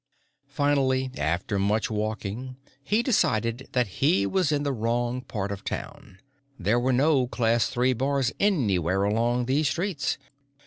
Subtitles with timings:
[0.47, 6.17] Finally, after much walking, he decided that he was in the wrong part of town.
[6.57, 10.17] There were no Class Three bars anywhere along these streets.